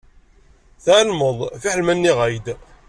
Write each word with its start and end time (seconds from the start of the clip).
Tɛelmeḍ, 0.83 1.37
fiḥel 1.61 1.81
ma 1.83 1.93
nniɣ-ak-d. 1.97 2.47